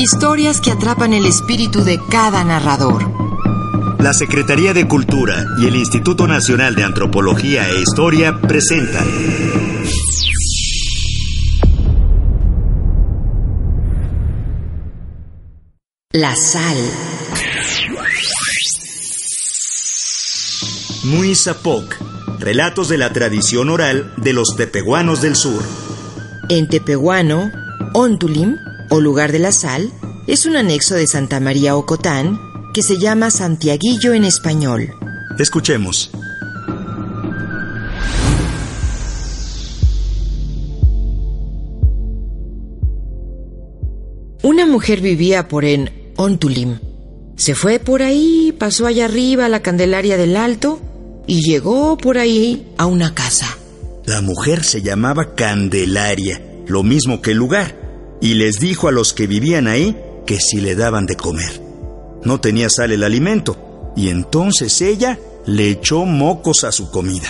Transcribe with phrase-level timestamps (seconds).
[0.00, 3.02] Historias que atrapan el espíritu de cada narrador.
[3.98, 9.08] La Secretaría de Cultura y el Instituto Nacional de Antropología e Historia presentan
[16.12, 16.76] La sal.
[21.06, 21.96] Muizapoc,
[22.38, 25.60] relatos de la tradición oral de los tepehuanos del sur.
[26.48, 27.50] En tepehuano,
[27.94, 29.92] Ontulim, o lugar de la sal,
[30.26, 32.40] es un anexo de Santa María Ocotán
[32.74, 34.94] que se llama Santiaguillo en español.
[35.38, 36.10] Escuchemos.
[44.42, 46.78] Una mujer vivía por en Ontulim.
[47.36, 50.80] Se fue por ahí, pasó allá arriba a la Candelaria del Alto
[51.26, 53.58] y llegó por ahí a una casa.
[54.06, 57.87] La mujer se llamaba Candelaria, lo mismo que el lugar,
[58.20, 61.62] y les dijo a los que vivían ahí que si le daban de comer.
[62.24, 67.28] No tenía sal el alimento, y entonces ella le echó mocos a su comida.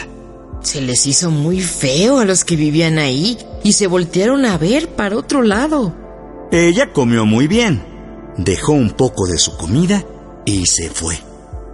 [0.62, 4.88] Se les hizo muy feo a los que vivían ahí y se voltearon a ver
[4.88, 5.94] para otro lado.
[6.50, 7.84] Ella comió muy bien,
[8.36, 10.04] dejó un poco de su comida
[10.44, 11.18] y se fue.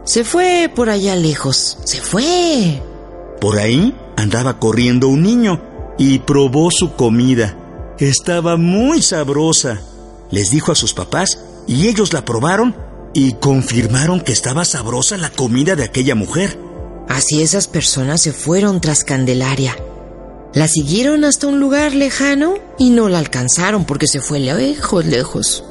[0.05, 2.83] Se fue por allá lejos, se fue.
[3.41, 5.63] Por ahí andaba corriendo un niño
[5.97, 7.57] y probó su comida.
[7.99, 9.81] Estaba muy sabrosa.
[10.31, 12.75] Les dijo a sus papás y ellos la probaron
[13.15, 16.59] y confirmaron que estaba sabrosa la comida de aquella mujer.
[17.09, 19.77] Así esas personas se fueron tras Candelaria.
[20.55, 25.65] La siguieron hasta un lugar lejano y no la alcanzaron porque se fue lejos, lejos.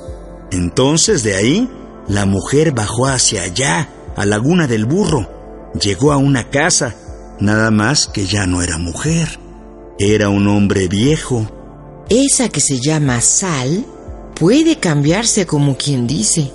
[0.52, 1.70] Entonces de ahí,
[2.08, 5.72] la mujer bajó hacia allá, a Laguna del Burro.
[5.82, 6.96] Llegó a una casa,
[7.40, 9.40] nada más que ya no era mujer.
[10.00, 11.48] Era un hombre viejo.
[12.10, 13.86] Esa que se llama sal
[14.36, 16.52] puede cambiarse como quien dice.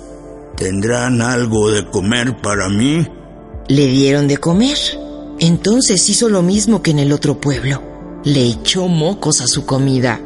[0.55, 3.07] ¿Tendrán algo de comer para mí?
[3.67, 4.77] Le dieron de comer.
[5.39, 7.81] Entonces hizo lo mismo que en el otro pueblo.
[8.23, 10.19] Le echó mocos a su comida.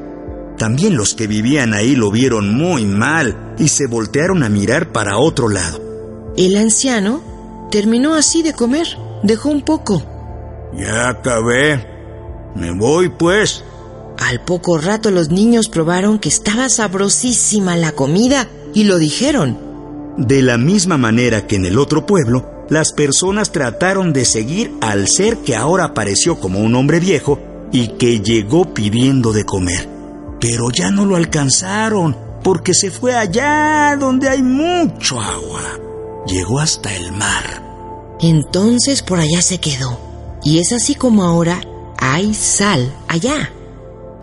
[0.58, 5.18] También los que vivían ahí lo vieron muy mal y se voltearon a mirar para
[5.18, 5.80] otro lado.
[6.36, 7.22] El anciano
[7.70, 8.88] terminó así de comer.
[9.24, 10.02] Dejó un poco.
[10.76, 11.86] Ya acabé.
[12.56, 13.64] Me voy pues.
[14.24, 19.60] Al poco rato los niños probaron que estaba sabrosísima la comida y lo dijeron.
[20.18, 25.10] De la misma manera que en el otro pueblo, las personas trataron de seguir al
[25.10, 27.38] ser que ahora apareció como un hombre viejo
[27.74, 29.90] y que llegó pidiendo de comer.
[30.40, 35.64] Pero ya no lo alcanzaron porque se fue allá donde hay mucho agua.
[36.28, 37.62] Llegó hasta el mar.
[38.22, 40.00] Entonces por allá se quedó.
[40.46, 41.60] Y es así como ahora
[41.98, 43.52] hay sal allá.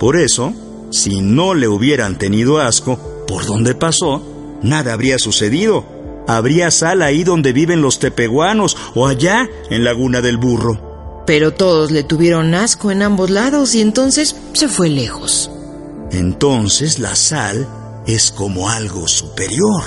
[0.01, 0.55] Por eso,
[0.91, 4.23] si no le hubieran tenido asco por donde pasó,
[4.63, 5.85] nada habría sucedido.
[6.27, 11.23] Habría sal ahí donde viven los tepehuanos o allá en Laguna del Burro.
[11.27, 15.51] Pero todos le tuvieron asco en ambos lados y entonces se fue lejos.
[16.13, 17.69] Entonces la sal
[18.07, 19.85] es como algo superior.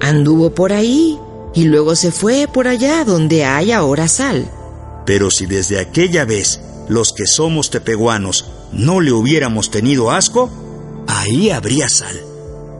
[0.00, 1.18] Anduvo por ahí
[1.52, 4.48] y luego se fue por allá donde hay ahora sal.
[5.04, 10.50] Pero si desde aquella vez los que somos tepehuanos no le hubiéramos tenido asco,
[11.06, 12.20] ahí habría sal.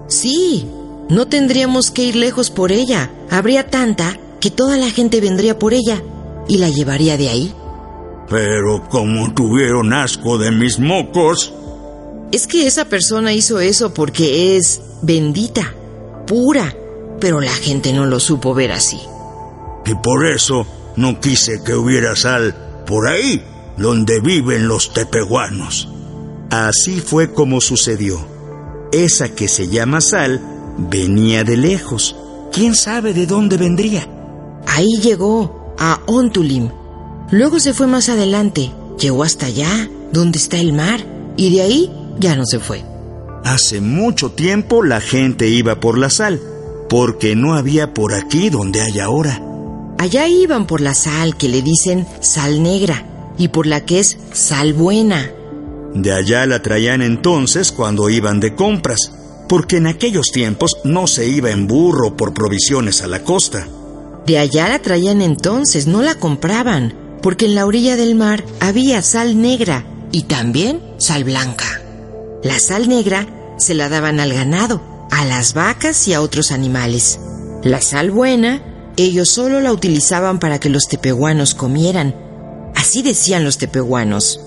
[0.09, 0.67] Sí,
[1.09, 3.11] no tendríamos que ir lejos por ella.
[3.31, 6.03] Habría tanta que toda la gente vendría por ella
[6.49, 7.55] y la llevaría de ahí.
[8.29, 11.53] Pero como tuvieron asco de mis mocos.
[12.31, 15.75] Es que esa persona hizo eso porque es bendita,
[16.27, 16.75] pura,
[17.21, 18.99] pero la gente no lo supo ver así.
[19.85, 20.67] Y por eso
[20.97, 23.45] no quise que hubiera sal por ahí
[23.77, 25.89] donde viven los tepehuanos.
[26.51, 28.19] Así fue como sucedió.
[28.93, 30.41] Esa que se llama sal
[30.77, 32.17] venía de lejos.
[32.53, 34.07] ¿Quién sabe de dónde vendría?
[34.67, 36.69] Ahí llegó, a Ontulim.
[37.31, 38.71] Luego se fue más adelante.
[38.99, 41.05] Llegó hasta allá, donde está el mar,
[41.39, 42.85] y de ahí ya no se fue.
[43.45, 46.41] Hace mucho tiempo la gente iba por la sal,
[46.91, 49.43] porque no había por aquí donde hay ahora.
[49.99, 53.07] Allá iban por la sal que le dicen sal negra
[53.39, 55.31] y por la que es sal buena.
[55.95, 59.13] De allá la traían entonces cuando iban de compras,
[59.49, 63.69] porque en aquellos tiempos no se iba en burro por provisiones a la costa.
[64.27, 69.03] De allá la traían entonces, no la compraban, porque en la orilla del mar había
[69.03, 71.83] sal negra y también sal blanca.
[72.43, 73.27] La sal negra
[73.59, 77.21] se la daban al ganado, a las vacas y a otros animales.
[77.63, 78.63] La sal buena,
[78.97, 82.15] ellos solo la utilizaban para que los tepehuanos comieran.
[82.83, 84.41] Así decían los tepehuanos.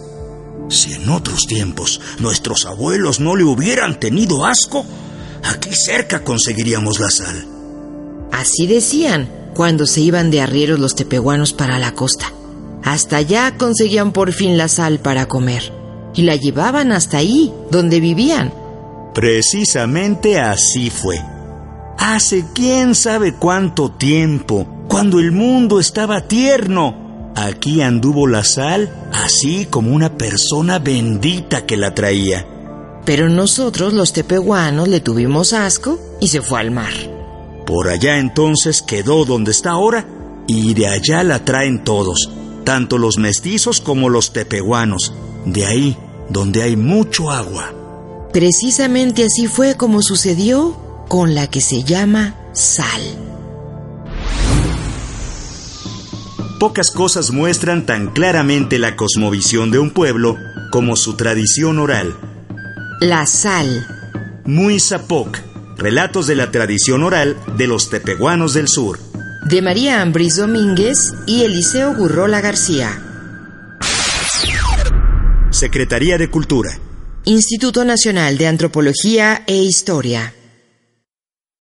[0.68, 4.86] Si en otros tiempos nuestros abuelos no le hubieran tenido asco,
[5.42, 7.48] aquí cerca conseguiríamos la sal.
[8.34, 12.34] Así decían cuando se iban de arrieros los tepehuanos para la costa.
[12.84, 15.72] Hasta allá conseguían por fin la sal para comer
[16.14, 18.54] y la llevaban hasta ahí, donde vivían.
[19.14, 21.22] Precisamente así fue.
[21.98, 27.05] Hace quién sabe cuánto tiempo, cuando el mundo estaba tierno,
[27.36, 32.48] Aquí anduvo la sal, así como una persona bendita que la traía.
[33.06, 36.94] Pero nosotros los tepehuanos le tuvimos asco y se fue al mar.
[37.66, 40.08] Por allá entonces quedó donde está ahora
[40.48, 42.30] y de allá la traen todos,
[42.64, 45.14] tanto los mestizos como los tepehuanos,
[45.46, 45.98] de ahí
[46.30, 47.74] donde hay mucho agua.
[48.32, 50.76] Precisamente así fue como sucedió
[51.08, 53.25] con la que se llama sal.
[56.60, 60.38] Pocas cosas muestran tan claramente la cosmovisión de un pueblo
[60.72, 62.16] como su tradición oral.
[63.02, 63.86] La sal.
[64.46, 65.38] Muy Zapoc,
[65.78, 69.00] relatos de la tradición oral de los tepehuanos del sur.
[69.50, 73.01] De María Ambris Domínguez y Eliseo Gurrola García.
[75.51, 76.80] Secretaría de Cultura.
[77.25, 80.34] Instituto Nacional de Antropología e Historia.